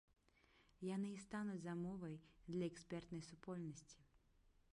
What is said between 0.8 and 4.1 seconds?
Яны і стануць замовай для экспертнай супольнасці.